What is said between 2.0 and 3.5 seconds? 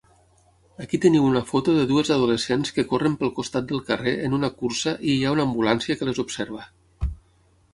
adolescents que corren pel